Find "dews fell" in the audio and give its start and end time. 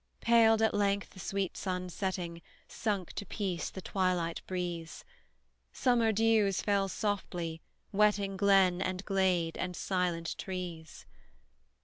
6.11-6.87